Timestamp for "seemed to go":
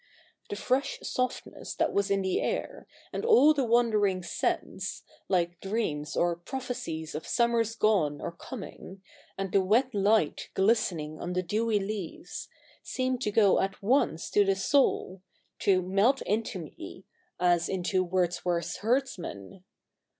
12.81-13.59